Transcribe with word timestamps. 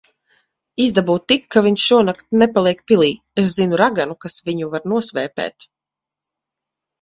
Izdabū 0.83 1.17
tik, 1.31 1.43
ka 1.55 1.61
viņš 1.65 1.83
šonakt 1.89 2.25
nepaliek 2.43 2.81
pilī. 2.93 3.11
Es 3.43 3.51
zinu 3.59 3.79
raganu, 3.83 4.17
kas 4.27 4.39
viņu 4.49 4.71
var 4.73 4.89
nosvēpēt. 4.95 5.69